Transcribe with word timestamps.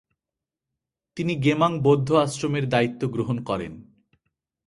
তিনি 1.17 1.33
গেমাং 1.35 1.71
বৌদ্ধ 1.79 2.09
আশ্রমের 2.15 2.65
দায়িত্ব 2.69 3.01
গ্রহণ 3.07 3.37
করেন। 3.43 3.73